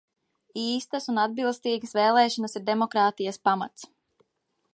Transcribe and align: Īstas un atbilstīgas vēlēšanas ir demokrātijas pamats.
Īstas 0.61 1.05
un 1.13 1.19
atbilstīgas 1.25 1.93
vēlēšanas 1.99 2.59
ir 2.61 2.67
demokrātijas 2.71 3.39
pamats. 3.51 3.91